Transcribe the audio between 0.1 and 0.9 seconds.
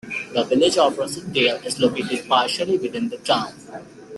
The village